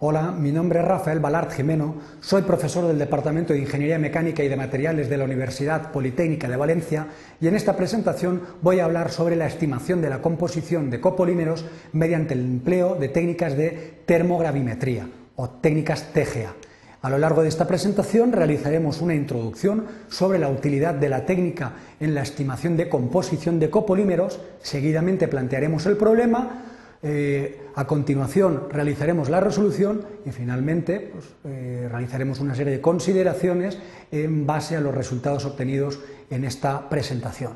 Hola, 0.00 0.32
mi 0.32 0.50
nombre 0.50 0.80
es 0.80 0.84
Rafael 0.84 1.20
Balart 1.20 1.52
Jimeno, 1.52 1.94
soy 2.20 2.42
profesor 2.42 2.84
del 2.88 2.98
Departamento 2.98 3.52
de 3.52 3.60
Ingeniería 3.60 3.96
Mecánica 3.96 4.42
y 4.42 4.48
de 4.48 4.56
Materiales 4.56 5.08
de 5.08 5.16
la 5.16 5.24
Universidad 5.24 5.92
Politécnica 5.92 6.48
de 6.48 6.56
Valencia 6.56 7.06
y 7.40 7.46
en 7.46 7.54
esta 7.54 7.76
presentación 7.76 8.42
voy 8.60 8.80
a 8.80 8.86
hablar 8.86 9.12
sobre 9.12 9.36
la 9.36 9.46
estimación 9.46 10.02
de 10.02 10.10
la 10.10 10.20
composición 10.20 10.90
de 10.90 11.00
copolímeros 11.00 11.64
mediante 11.92 12.34
el 12.34 12.40
empleo 12.40 12.96
de 12.96 13.08
técnicas 13.08 13.56
de 13.56 14.00
termogravimetría 14.04 15.08
o 15.36 15.48
técnicas 15.48 16.12
TGA. 16.12 16.54
A 17.00 17.10
lo 17.10 17.18
largo 17.18 17.42
de 17.42 17.48
esta 17.48 17.68
presentación 17.68 18.32
realizaremos 18.32 19.00
una 19.00 19.14
introducción 19.14 19.86
sobre 20.08 20.40
la 20.40 20.48
utilidad 20.48 20.94
de 20.94 21.08
la 21.08 21.24
técnica 21.24 21.74
en 22.00 22.14
la 22.14 22.22
estimación 22.22 22.76
de 22.76 22.88
composición 22.88 23.60
de 23.60 23.70
copolímeros, 23.70 24.40
seguidamente 24.60 25.28
plantearemos 25.28 25.86
el 25.86 25.96
problema, 25.96 26.64
eh, 27.06 27.60
a 27.74 27.86
continuación 27.86 28.68
realizaremos 28.70 29.28
la 29.28 29.38
resolución 29.38 30.06
y 30.24 30.30
finalmente 30.30 31.10
pues, 31.12 31.26
eh, 31.44 31.86
realizaremos 31.90 32.40
una 32.40 32.54
serie 32.54 32.72
de 32.72 32.80
consideraciones 32.80 33.78
en 34.10 34.46
base 34.46 34.74
a 34.74 34.80
los 34.80 34.94
resultados 34.94 35.44
obtenidos 35.44 36.00
en 36.30 36.44
esta 36.44 36.88
presentación. 36.88 37.52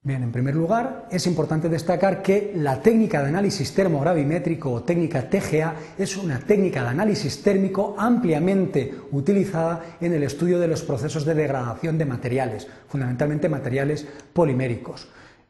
Bien, 0.00 0.22
en 0.22 0.32
primer 0.32 0.54
lugar, 0.54 1.06
es 1.10 1.26
importante 1.26 1.68
destacar 1.68 2.22
que 2.22 2.52
la 2.54 2.80
técnica 2.80 3.20
de 3.20 3.28
análisis 3.28 3.74
termogravimétrico 3.74 4.72
o 4.72 4.84
técnica 4.84 5.28
TGA 5.28 5.74
es 5.98 6.16
una 6.16 6.38
técnica 6.38 6.82
de 6.82 6.88
análisis 6.88 7.42
térmico 7.42 7.94
ampliamente 7.98 8.94
utilizada 9.10 9.96
en 10.00 10.14
el 10.14 10.22
estudio 10.22 10.58
de 10.60 10.68
los 10.68 10.82
procesos 10.82 11.26
de 11.26 11.34
degradación 11.34 11.98
de 11.98 12.06
materiales, 12.06 12.68
fundamentalmente 12.88 13.48
materiales 13.48 14.06
poliméricos. 14.32 15.08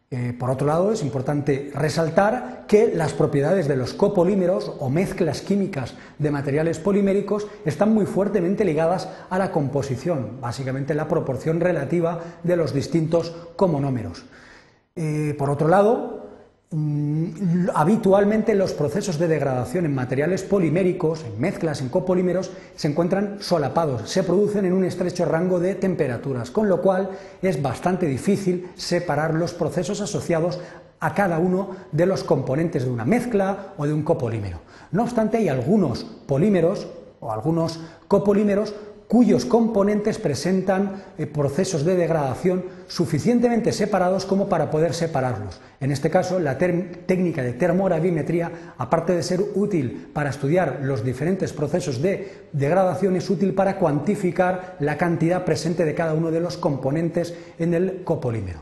Eh, 0.09 0.33
por 0.39 0.51
otro 0.51 0.69
lado, 0.69 0.93
es 0.93 1.03
importante 1.03 1.73
resaltar 1.75 2.65
que 2.69 2.93
las 2.95 3.13
propiedades 3.13 3.67
de 3.67 3.77
los 3.77 3.93
copolímeros 3.93 4.73
o 4.79 4.89
mezclas 4.89 5.41
químicas 5.41 5.95
de 6.19 6.31
materiales 6.31 6.79
poliméricos 6.79 7.49
están 7.65 7.93
muy 7.93 8.07
fuertemente 8.07 8.65
ligadas 8.65 9.09
a 9.29 9.39
la 9.39 9.51
composición, 9.51 10.41
básicamente 10.41 10.95
la 10.95 11.09
proporción 11.09 11.59
relativa 11.59 12.21
de 12.45 12.57
los 12.57 12.73
distintos 12.73 13.35
comonómeros. 13.57 14.25
Eh, 14.95 15.35
por 15.37 15.51
otro 15.51 15.67
lado, 15.67 16.31
mm, 16.71 17.06
habitualmente 17.75 18.55
los 18.55 18.73
procesos 18.73 19.19
de 19.19 19.29
degradación 19.29 19.85
en 19.85 19.95
materiales 19.95 20.43
poliméricos, 20.43 21.25
en 21.25 21.41
mezclas, 21.41 21.81
en 21.81 21.89
copolímeros, 21.89 22.51
se 22.75 22.89
encuentran 22.89 23.39
solapados, 23.41 24.09
se 24.11 24.23
producen 24.23 24.65
en 24.65 24.73
un 24.73 24.85
estrecho 24.85 25.25
rango 25.25 25.61
de 25.61 25.75
temperaturas, 25.75 26.51
con 26.51 26.69
lo 26.69 26.83
cual 26.83 27.11
es 27.43 27.61
bastante 27.63 28.07
difícil 28.07 28.71
separar 28.75 29.35
los 29.35 29.55
procesos 29.55 30.01
asociados 30.01 30.61
a 31.01 31.15
cada 31.15 31.39
uno 31.39 31.71
de 31.93 32.07
los 32.07 32.25
componentes 32.25 32.85
de 32.85 32.91
una 32.91 33.05
mezcla 33.05 33.75
o 33.77 33.87
de 33.87 33.93
un 33.93 34.03
copolímero. 34.03 34.61
No 34.93 35.03
obstante, 35.03 35.37
hay 35.39 35.49
algunos 35.49 36.05
polímeros 36.05 36.89
o 37.21 37.33
algunos 37.33 37.81
copolímeros 38.09 38.75
cuyos 39.09 39.45
componentes 39.45 40.19
presentan 40.19 41.05
eh, 41.17 41.27
procesos 41.27 41.85
de 41.85 41.97
degradación 41.97 42.65
suficientemente 42.89 43.73
separados 43.73 44.25
como 44.25 44.49
para 44.49 44.71
poder 44.71 44.95
separarlos. 44.95 45.61
En 45.81 45.93
este 45.93 46.11
caso, 46.11 46.39
la 46.39 46.59
técnica 46.59 47.43
de 47.43 47.53
termogravimetría, 47.53 48.75
aparte 48.79 49.13
de 49.13 49.23
ser 49.23 49.41
útil 49.55 50.09
para 50.13 50.31
estudiar 50.31 50.81
los 50.83 51.05
diferentes 51.05 51.53
procesos 51.53 52.01
de 52.01 52.47
degradación, 52.53 53.17
es 53.17 53.29
útil 53.31 53.55
para 53.55 53.79
cuantificar 53.79 54.77
la 54.81 54.97
cantidad 54.97 55.45
presente 55.45 55.85
de 55.85 55.95
cada 55.95 56.15
uno 56.15 56.31
de 56.31 56.41
los 56.41 56.57
componentes 56.57 57.35
en 57.59 57.75
el 57.75 58.03
copolímero. 58.05 58.61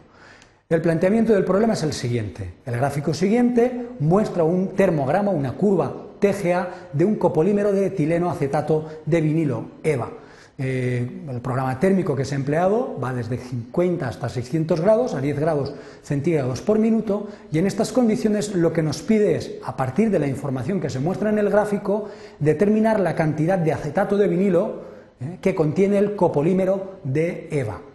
El 0.68 0.80
planteamiento 0.80 1.32
del 1.34 1.44
problema 1.44 1.74
es 1.74 1.82
el 1.82 1.92
siguiente. 1.92 2.54
El 2.66 2.76
gráfico 2.76 3.14
siguiente 3.14 3.86
muestra 4.00 4.44
un 4.44 4.68
termograma, 4.68 5.30
una 5.30 5.52
curva 5.52 5.94
TGA 6.18 6.68
de 6.92 7.04
un 7.04 7.16
copolímero 7.16 7.72
de 7.72 7.86
etileno 7.86 8.30
acetato 8.30 8.88
de 9.04 9.20
vinilo, 9.20 9.66
EVA. 9.82 10.23
Eh, 10.56 11.24
el 11.28 11.40
programa 11.40 11.80
térmico 11.80 12.14
que 12.14 12.24
se 12.24 12.34
ha 12.34 12.38
empleado 12.38 12.96
va 13.02 13.12
desde 13.12 13.38
50 13.38 14.06
hasta 14.06 14.28
600 14.28 14.80
grados, 14.80 15.14
a 15.14 15.20
10 15.20 15.40
grados 15.40 15.74
centígrados 16.02 16.60
por 16.60 16.78
minuto, 16.78 17.28
y 17.50 17.58
en 17.58 17.66
estas 17.66 17.90
condiciones 17.90 18.54
lo 18.54 18.72
que 18.72 18.82
nos 18.82 19.02
pide 19.02 19.34
es, 19.34 19.52
a 19.64 19.76
partir 19.76 20.10
de 20.10 20.20
la 20.20 20.28
información 20.28 20.80
que 20.80 20.90
se 20.90 21.00
muestra 21.00 21.30
en 21.30 21.38
el 21.38 21.50
gráfico, 21.50 22.08
determinar 22.38 23.00
la 23.00 23.16
cantidad 23.16 23.58
de 23.58 23.72
acetato 23.72 24.16
de 24.16 24.28
vinilo 24.28 24.82
eh, 25.20 25.38
que 25.40 25.56
contiene 25.56 25.98
el 25.98 26.14
copolímero 26.14 27.00
de 27.02 27.48
EVA. 27.50 27.93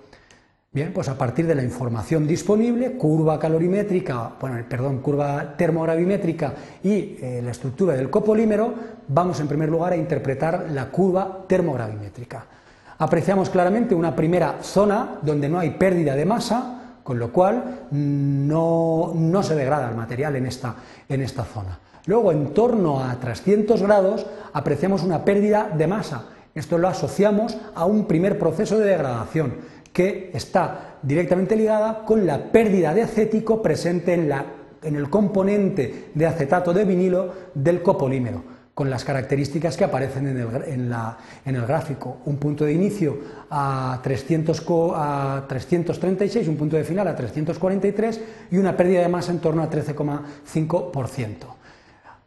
Bien, 0.72 0.94
pues 0.94 1.10
a 1.10 1.18
partir 1.18 1.48
de 1.48 1.56
la 1.56 1.64
información 1.64 2.28
disponible, 2.28 2.92
curva 2.92 3.40
calorimétrica, 3.40 4.34
bueno, 4.40 4.64
perdón, 4.70 5.00
curva 5.00 5.56
termogravimétrica 5.58 6.54
y 6.84 7.18
eh, 7.20 7.42
la 7.44 7.50
estructura 7.50 7.96
del 7.96 8.12
copolímero, 8.12 8.76
vamos 9.08 9.40
en 9.40 9.48
primer 9.48 9.68
lugar 9.68 9.94
a 9.94 9.98
interpretar 9.98 10.68
la 10.70 10.92
curva 10.92 11.40
termogravimétrica. 11.48 12.46
Apreciamos 13.00 13.50
claramente 13.50 13.96
una 13.96 14.16
primera 14.16 14.62
zona 14.62 15.18
donde 15.24 15.50
no 15.50 15.58
hay 15.58 15.72
pérdida 15.72 16.16
de 16.16 16.26
masa, 16.26 16.98
con 17.02 17.18
lo 17.18 17.34
cual 17.34 17.88
no, 17.90 19.14
no 19.16 19.42
se 19.42 19.56
degrada 19.56 19.90
el 19.90 19.96
material 19.96 20.36
en 20.36 20.46
esta, 20.46 20.76
en 21.08 21.22
esta 21.22 21.46
zona. 21.46 21.80
Luego, 22.06 22.32
en 22.32 22.54
torno 22.54 23.04
a 23.04 23.16
300 23.16 23.82
grados, 23.82 24.28
apreciamos 24.54 25.02
una 25.02 25.26
pérdida 25.26 25.68
de 25.76 25.88
masa. 25.88 26.26
Esto 26.54 26.78
lo 26.78 26.88
asociamos 26.88 27.58
a 27.74 27.86
un 27.86 28.06
primer 28.06 28.38
proceso 28.38 28.78
de 28.78 28.86
degradación 28.86 29.79
que 29.94 30.32
está 30.34 30.98
directamente 31.02 31.56
ligada 31.56 32.06
con 32.06 32.26
la 32.26 32.52
pérdida 32.52 32.94
de 32.94 33.04
acético 33.04 33.62
presente 33.62 34.14
en, 34.14 34.96
el 34.96 35.10
componente 35.10 36.12
de 36.14 36.26
acetato 36.26 36.74
de 36.74 36.86
vinilo 36.86 37.34
del 37.54 37.82
copolímero, 37.82 38.44
con 38.74 38.90
las 38.90 39.04
características 39.04 39.76
que 39.76 39.84
aparecen 39.84 40.28
en 40.28 41.56
el, 41.56 41.66
gráfico. 41.66 42.18
Un 42.26 42.38
punto 42.38 42.66
de 42.66 42.74
inicio 42.74 43.18
a, 43.50 44.00
300, 44.02 44.66
a 44.96 45.46
336, 45.48 46.48
un 46.48 46.58
punto 46.58 46.78
de 46.78 46.84
final 46.84 47.08
a 47.08 47.16
343 47.16 48.22
y 48.52 48.58
una 48.58 48.76
pérdida 48.76 49.02
de 49.02 49.10
masa 49.10 49.32
en 49.32 49.40
torno 49.40 49.64
a 49.64 49.70
13,5%. 49.70 51.59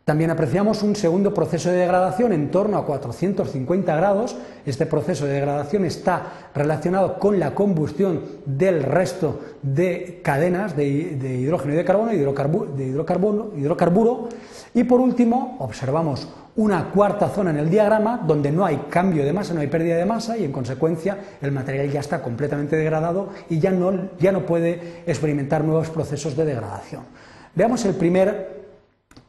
También 0.05 0.33
apreciamos 0.33 0.83
un 0.83 0.97
segundo 0.97 1.33
proceso 1.33 1.71
de 1.71 1.77
degradación 1.77 2.33
en 2.33 2.51
torno 2.51 2.77
a 2.77 2.85
450 2.85 3.95
grados. 3.95 4.37
Este 4.67 4.85
proceso 4.85 5.27
de 5.27 5.35
degradación 5.35 5.85
está 5.85 6.51
relacionado 6.57 7.21
con 7.21 7.39
la 7.39 7.55
combustión 7.55 8.21
del 8.45 8.83
resto 8.83 9.39
de 9.63 10.21
cadenas 10.25 10.77
de, 10.77 10.87
hidrógeno 10.89 11.75
y 11.75 11.77
de 11.77 11.85
carbono, 11.85 12.11
de 12.11 12.85
hidrocarburo. 12.85 14.29
Y 14.75 14.83
por 14.83 14.99
último, 15.01 15.57
observamos 15.61 16.29
una 16.57 16.91
cuarta 16.91 17.29
zona 17.29 17.51
en 17.51 17.59
el 17.59 17.71
diagrama 17.71 18.21
donde 18.27 18.51
no 18.51 18.65
hay 18.65 18.87
cambio 18.91 19.25
de 19.25 19.33
masa, 19.33 19.55
no 19.55 19.61
hay 19.61 19.69
pérdida 19.69 19.97
de 19.97 20.05
masa 20.05 20.37
y 20.37 20.45
en 20.45 20.51
consecuencia 20.51 21.17
el 21.41 21.53
material 21.53 21.89
ya 21.91 22.01
está 22.01 22.21
completamente 22.23 22.75
degradado 22.75 23.29
y 23.49 23.61
ya 23.61 23.71
no, 23.71 24.11
ya 24.19 24.33
no 24.33 24.45
puede 24.45 25.03
experimentar 25.07 25.63
nuevos 25.63 25.91
procesos 25.91 26.37
de 26.37 26.45
degradación. 26.45 27.03
Veamos 27.55 27.85
el 27.85 27.95
primer 27.95 28.52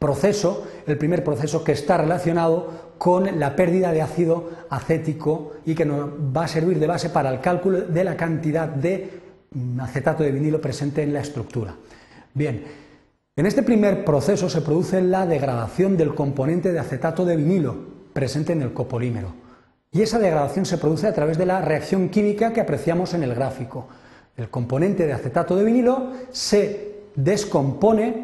proceso, 0.04 0.66
el 0.86 0.98
primer 0.98 1.24
proceso 1.24 1.64
que 1.64 1.72
está 1.72 1.96
relacionado 1.96 2.92
con 2.98 3.40
la 3.40 3.56
pérdida 3.56 3.90
de 3.90 4.02
ácido 4.02 4.50
acético 4.68 5.54
y 5.64 5.74
que 5.74 5.86
nos 5.86 6.10
va 6.36 6.44
a 6.44 6.48
servir 6.48 6.78
de 6.78 6.86
base 6.86 7.08
para 7.08 7.30
el 7.30 7.40
cálculo 7.40 7.80
de 7.80 8.04
la 8.04 8.14
cantidad 8.14 8.68
de 8.68 9.20
mm, 9.50 9.80
acetato 9.80 10.22
de 10.22 10.30
vinilo 10.30 10.60
presente 10.60 11.02
en 11.02 11.14
la 11.14 11.20
estructura. 11.20 11.74
Bien, 12.34 12.64
en 13.34 13.46
este 13.46 13.62
primer 13.62 14.04
proceso 14.04 14.50
se 14.50 14.60
produce 14.60 15.00
la 15.00 15.24
degradación 15.24 15.96
del 15.96 16.14
componente 16.14 16.70
de 16.70 16.80
acetato 16.80 17.24
de 17.24 17.36
vinilo 17.36 17.74
presente 18.12 18.52
en 18.52 18.60
el 18.60 18.74
copolímero. 18.74 19.32
Y 19.90 20.02
esa 20.02 20.18
degradación 20.18 20.66
se 20.66 20.76
produce 20.76 21.06
a 21.06 21.14
través 21.14 21.38
de 21.38 21.46
la 21.46 21.62
reacción 21.62 22.10
química 22.10 22.52
que 22.52 22.60
apreciamos 22.60 23.14
en 23.14 23.22
el 23.22 23.34
gráfico. 23.34 23.88
El 24.36 24.50
componente 24.50 25.06
de 25.06 25.14
acetato 25.14 25.56
de 25.56 25.64
vinilo 25.64 26.10
se 26.30 26.94
descompone 27.16 28.23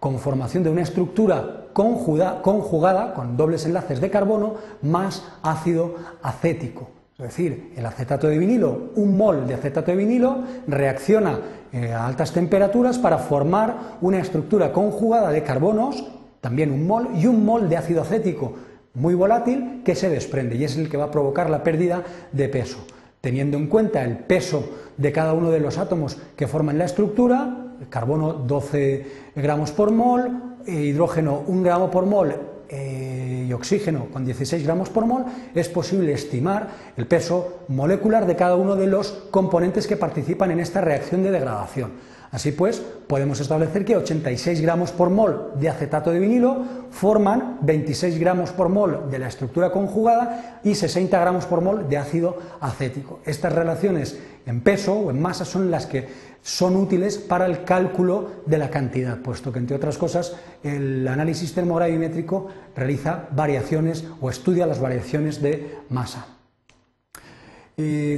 con 0.00 0.18
formación 0.18 0.64
de 0.64 0.70
una 0.70 0.80
estructura 0.82 1.66
conjugada 1.72 3.12
con 3.14 3.36
dobles 3.36 3.66
enlaces 3.66 4.00
de 4.00 4.10
carbono 4.10 4.54
más 4.82 5.22
ácido 5.42 5.94
acético. 6.22 6.88
Es 7.18 7.26
decir, 7.26 7.74
el 7.76 7.84
acetato 7.84 8.26
de 8.28 8.38
vinilo, 8.38 8.92
un 8.96 9.16
mol 9.16 9.46
de 9.46 9.52
acetato 9.52 9.90
de 9.90 9.98
vinilo, 9.98 10.38
reacciona 10.66 11.38
eh, 11.70 11.92
a 11.92 12.06
altas 12.06 12.32
temperaturas 12.32 12.98
para 12.98 13.18
formar 13.18 13.98
una 14.00 14.20
estructura 14.20 14.72
conjugada 14.72 15.30
de 15.30 15.42
carbonos, 15.42 16.02
también 16.40 16.72
un 16.72 16.86
mol, 16.86 17.10
y 17.14 17.26
un 17.26 17.44
mol 17.44 17.68
de 17.68 17.76
ácido 17.76 18.00
acético 18.00 18.54
muy 18.94 19.14
volátil 19.14 19.82
que 19.84 19.94
se 19.94 20.08
desprende 20.08 20.56
y 20.56 20.64
es 20.64 20.78
el 20.78 20.88
que 20.88 20.96
va 20.96 21.04
a 21.04 21.10
provocar 21.10 21.50
la 21.50 21.62
pérdida 21.62 22.02
de 22.32 22.48
peso. 22.48 22.78
Teniendo 23.20 23.58
en 23.58 23.66
cuenta 23.66 24.02
el 24.02 24.16
peso 24.16 24.70
de 24.96 25.12
cada 25.12 25.34
uno 25.34 25.50
de 25.50 25.60
los 25.60 25.76
átomos 25.76 26.16
que 26.36 26.48
forman 26.48 26.78
la 26.78 26.86
estructura, 26.86 27.69
carbono 27.88 28.32
12 28.32 29.06
gramos 29.36 29.70
por 29.72 29.90
mol, 29.90 30.58
hidrógeno 30.66 31.42
1 31.46 31.62
gramo 31.62 31.90
por 31.90 32.06
mol 32.06 32.34
eh, 32.68 33.46
y 33.48 33.52
oxígeno 33.52 34.06
con 34.12 34.24
16 34.24 34.62
gramos 34.64 34.90
por 34.90 35.06
mol, 35.06 35.24
es 35.54 35.68
posible 35.68 36.12
estimar 36.12 36.68
el 36.96 37.06
peso 37.06 37.64
molecular 37.68 38.26
de 38.26 38.36
cada 38.36 38.56
uno 38.56 38.76
de 38.76 38.86
los 38.86 39.08
componentes 39.30 39.86
que 39.86 39.96
participan 39.96 40.50
en 40.50 40.60
esta 40.60 40.80
reacción 40.80 41.22
de 41.22 41.30
degradación. 41.30 41.92
Así 42.32 42.52
pues, 42.52 42.80
podemos 43.08 43.40
establecer 43.40 43.84
que 43.84 43.96
86 43.96 44.60
gramos 44.60 44.92
por 44.92 45.10
mol 45.10 45.52
de 45.56 45.68
acetato 45.68 46.12
de 46.12 46.20
vinilo 46.20 46.64
forman 46.90 47.58
26 47.62 48.20
gramos 48.20 48.50
por 48.50 48.68
mol 48.68 49.10
de 49.10 49.18
la 49.18 49.26
estructura 49.26 49.72
conjugada 49.72 50.60
y 50.62 50.76
60 50.76 51.18
gramos 51.18 51.46
por 51.46 51.60
mol 51.60 51.88
de 51.88 51.98
ácido 51.98 52.38
acético. 52.60 53.18
Estas 53.24 53.52
relaciones 53.52 54.16
en 54.46 54.60
peso 54.60 54.94
o 54.94 55.10
en 55.10 55.20
masa 55.20 55.44
son 55.44 55.72
las 55.72 55.86
que 55.86 56.30
son 56.42 56.76
útiles 56.76 57.18
para 57.18 57.46
el 57.46 57.64
cálculo 57.64 58.30
de 58.46 58.58
la 58.58 58.70
cantidad, 58.70 59.18
puesto 59.18 59.52
que, 59.52 59.58
entre 59.58 59.76
otras 59.76 59.98
cosas, 59.98 60.36
el 60.62 61.06
análisis 61.08 61.52
termogravimétrico 61.52 62.46
realiza 62.76 63.28
variaciones 63.32 64.04
o 64.20 64.30
estudia 64.30 64.66
las 64.66 64.80
variaciones 64.80 65.42
de 65.42 65.78
masa. 65.90 66.26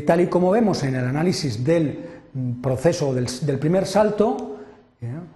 tal 0.07 0.21
y 0.21 0.27
como 0.27 0.51
vemos 0.51 0.83
en 0.83 0.97
el 0.97 1.05
análisis 1.05 1.65
del 1.65 2.12
proceso 2.61 3.15
del, 3.15 3.59
primer 3.59 3.87
salto, 3.87 4.57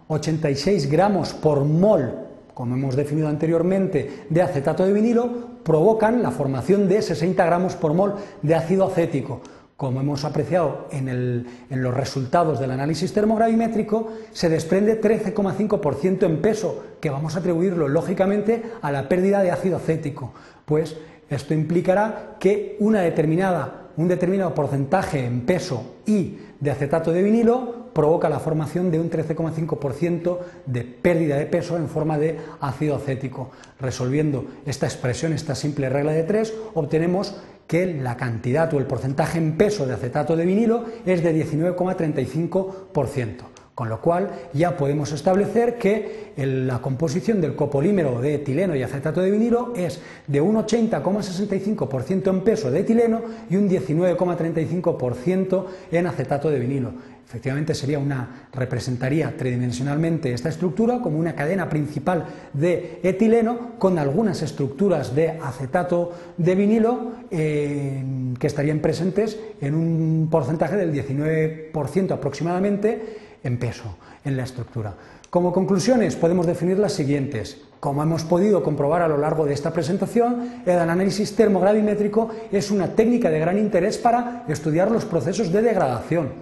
86 0.09 0.91
gramos 0.91 1.33
por 1.33 1.65
mol, 1.65 2.13
como 2.55 2.75
hemos 2.75 2.97
definido 2.97 3.29
anteriormente, 3.29 4.25
de 4.31 4.43
acetato 4.43 4.85
de 4.85 4.93
vinilo, 4.93 5.57
provocan 5.63 6.23
la 6.23 6.31
formación 6.31 6.89
de 6.89 7.03
60 7.03 7.45
gramos 7.45 7.75
por 7.75 7.93
mol 7.93 8.15
de 8.43 8.55
ácido 8.55 8.87
acético. 8.87 9.41
Como 9.77 10.01
hemos 10.01 10.25
apreciado 10.25 10.89
en, 10.91 11.09
en 11.09 11.83
los 11.83 11.93
resultados 11.93 12.59
del 12.59 12.71
análisis 12.71 13.13
termogravimétrico, 13.13 14.09
se 14.33 14.49
desprende 14.49 15.03
13,5% 15.03 16.23
en 16.25 16.41
peso, 16.41 16.83
que 16.99 17.11
vamos 17.11 17.37
a 17.37 17.41
atribuirlo 17.41 17.87
lógicamente 17.87 18.63
a 18.81 18.91
la 18.91 19.07
pérdida 19.07 19.43
de 19.43 19.51
ácido 19.51 19.77
acético. 19.77 20.33
Pues 20.65 20.97
esto 21.29 21.53
implicará 21.53 22.37
que 22.41 22.79
una 22.81 23.03
determinada 23.03 23.87
un 23.97 24.09
determinado 24.09 24.55
porcentaje 24.55 25.25
en 25.25 25.43
peso 25.43 25.97
y 26.07 26.39
de 26.61 26.71
acetato 26.71 27.13
de 27.13 27.23
vinilo 27.23 27.87
provoca 27.93 28.29
la 28.29 28.41
formación 28.41 28.91
de 28.91 29.01
un 29.01 29.11
13,5% 29.11 30.39
de 30.67 30.83
pérdida 30.83 31.37
de 31.37 31.47
peso 31.47 31.77
en 31.77 31.89
forma 31.89 32.19
de 32.19 32.39
ácido 32.61 32.97
acético. 32.97 33.51
Resolviendo 33.81 34.45
esta 34.67 34.87
expresión, 34.87 35.33
esta 35.33 35.55
simple 35.55 35.89
regla 35.89 36.13
de 36.13 36.25
tres, 36.25 36.53
obtenemos 36.75 37.37
que 37.67 37.87
la 37.87 38.17
cantidad 38.17 38.73
o 38.75 38.79
el 38.79 38.87
porcentaje 38.87 39.39
en 39.39 39.57
peso 39.57 39.87
de 39.87 39.95
acetato 39.95 40.37
de 40.37 40.47
vinilo 40.47 40.85
es 41.05 41.23
de 41.23 41.35
19,35%. 41.35 43.56
Con 43.77 43.89
lo 43.91 44.01
cual 44.01 44.31
ya 44.55 44.75
podemos 44.75 45.13
establecer 45.13 45.77
que 45.77 46.33
la 46.39 46.81
composición 46.81 47.43
del 47.43 47.55
copolímero 47.55 48.23
de 48.23 48.37
etileno 48.37 48.75
y 48.75 48.83
acetato 48.83 49.21
de 49.21 49.31
vinilo 49.31 49.75
es 49.77 50.01
de 50.27 50.41
un 50.41 50.57
80,65% 50.57 52.31
en 52.31 52.41
peso 52.41 52.71
de 52.71 52.81
etileno 52.81 53.21
y 53.51 53.57
un 53.57 53.69
19,35% 53.69 55.67
en 55.93 56.07
acetato 56.07 56.49
de 56.49 56.59
vinilo. 56.59 56.95
Efectivamente 57.29 57.75
sería 57.75 57.99
una 57.99 58.49
representaría 58.51 59.37
tridimensionalmente 59.37 60.33
esta 60.33 60.49
estructura 60.49 61.03
como 61.03 61.19
una 61.19 61.35
cadena 61.35 61.69
principal 61.69 62.25
de 62.55 63.01
etileno 63.03 63.73
con 63.79 63.99
algunas 63.99 64.41
estructuras 64.41 65.15
de 65.15 65.33
acetato 65.33 66.13
de 66.39 66.55
vinilo 66.55 67.13
eh, 67.31 68.03
que 68.39 68.47
estarían 68.47 68.79
presentes 68.79 69.39
en 69.61 69.75
un 69.75 70.29
porcentaje 70.31 70.77
del 70.77 70.95
19% 70.95 72.13
aproximadamente 72.13 73.26
en 73.47 73.59
peso, 73.59 73.97
en 74.25 74.37
la 74.37 74.43
estructura. 74.43 74.95
Como 75.31 75.53
conclusiones 75.53 76.17
podemos 76.17 76.47
definir 76.47 76.79
las 76.79 76.93
siguientes. 76.93 77.59
Como 77.81 78.03
hemos 78.03 78.25
podido 78.25 78.63
comprobar 78.63 79.03
a 79.03 79.09
lo 79.09 79.19
largo 79.19 79.45
de 79.45 79.55
esta 79.55 79.73
presentación, 79.73 80.63
el 80.67 80.79
análisis 80.79 81.37
termogravimétrico 81.37 82.31
es 82.51 82.71
una 82.71 82.89
técnica 82.89 83.31
de 83.31 83.39
gran 83.39 83.59
interés 83.59 83.99
para 83.99 84.45
estudiar 84.49 84.91
los 84.91 85.05
procesos 85.05 85.53
de 85.53 85.63
degradación. 85.63 86.33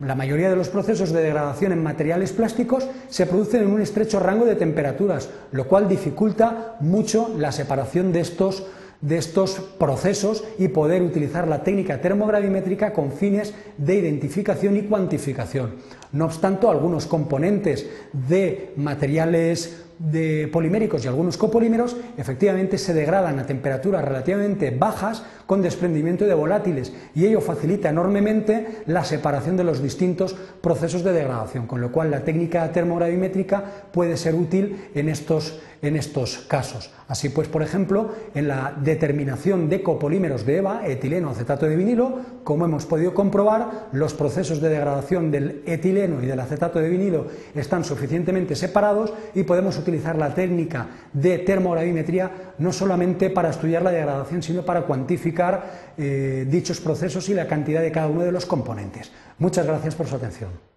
La 0.00 0.14
mayoría 0.14 0.48
de 0.48 0.56
los 0.56 0.68
procesos 0.68 1.12
de 1.12 1.22
degradación 1.22 1.72
en 1.72 1.82
materiales 1.82 2.32
plásticos 2.32 2.86
se 3.08 3.26
producen 3.26 3.62
en 3.62 3.70
un 3.70 3.82
estrecho 3.82 4.20
rango 4.20 4.44
de 4.44 4.54
temperaturas, 4.54 5.28
lo 5.50 5.66
cual 5.66 5.88
dificulta 5.88 6.76
mucho 6.80 7.34
la 7.36 7.50
separación 7.50 8.12
de 8.12 8.20
estos 8.20 8.64
de 9.00 9.16
estos 9.16 9.60
procesos 9.78 10.44
y 10.58 10.68
poder 10.68 11.02
utilizar 11.02 11.46
la 11.46 11.62
técnica 11.62 12.00
termogravimétrica 12.00 12.92
con 12.92 13.12
fines 13.12 13.54
de 13.76 13.94
identificación 13.94 14.76
y 14.76 14.82
cuantificación. 14.82 15.76
No 16.12 16.24
obstante, 16.24 16.66
algunos 16.66 17.06
componentes 17.06 17.88
de 18.12 18.72
materiales 18.76 19.84
de 19.98 20.48
poliméricos 20.52 21.04
y 21.04 21.08
algunos 21.08 21.36
copolímeros 21.36 21.96
efectivamente 22.16 22.78
se 22.78 22.94
degradan 22.94 23.38
a 23.38 23.46
temperaturas 23.46 24.04
relativamente 24.04 24.70
bajas 24.70 25.24
con 25.46 25.62
desprendimiento 25.62 26.24
de 26.24 26.34
volátiles 26.34 26.92
y 27.14 27.26
ello 27.26 27.40
facilita 27.40 27.88
enormemente 27.88 28.82
la 28.86 29.04
separación 29.04 29.56
de 29.56 29.64
los 29.64 29.82
distintos 29.82 30.36
procesos 30.60 31.02
de 31.02 31.12
degradación, 31.12 31.66
con 31.66 31.80
lo 31.80 31.90
cual 31.90 32.10
la 32.10 32.24
técnica 32.24 32.70
termogravimétrica 32.70 33.64
puede 33.92 34.16
ser 34.16 34.34
útil 34.34 34.88
en 34.94 35.08
estos, 35.08 35.60
en 35.82 35.96
estos 35.96 36.38
casos. 36.48 36.92
Así 37.08 37.30
pues, 37.30 37.48
por 37.48 37.62
ejemplo, 37.62 38.10
en 38.34 38.48
la 38.48 38.76
determinación 38.78 39.70
de 39.70 39.82
copolímeros 39.82 40.44
de 40.44 40.58
EVA, 40.58 40.86
etileno, 40.86 41.30
acetato 41.30 41.64
de 41.64 41.74
vinilo, 41.74 42.18
como 42.44 42.66
hemos 42.66 42.84
podido 42.84 43.14
comprobar, 43.14 43.88
los 43.92 44.12
procesos 44.12 44.60
de 44.60 44.68
degradación 44.68 45.30
del 45.30 45.62
etileno 45.64 46.22
y 46.22 46.26
del 46.26 46.40
acetato 46.40 46.78
de 46.78 46.90
vinilo 46.90 47.26
están 47.54 47.84
suficientemente 47.84 48.54
separados 48.54 49.14
y 49.34 49.44
podemos 49.44 49.78
utilizar 49.78 49.87
utilizar 49.88 50.16
la 50.16 50.34
técnica 50.34 50.86
de 51.12 51.38
termogravimetría 51.38 52.54
no 52.58 52.72
solamente 52.72 53.30
para 53.30 53.50
estudiar 53.50 53.82
la 53.82 53.90
degradación, 53.90 54.42
sino 54.42 54.62
para 54.62 54.82
cuantificar 54.82 55.94
eh, 55.96 56.46
dichos 56.48 56.80
procesos 56.80 57.28
y 57.28 57.34
la 57.34 57.46
cantidad 57.46 57.80
de 57.80 57.90
cada 57.90 58.08
uno 58.08 58.22
de 58.22 58.32
los 58.32 58.46
componentes. 58.46 59.10
Muchas 59.38 59.66
gracias 59.66 59.94
por 59.94 60.06
su 60.06 60.16
atención. 60.16 60.67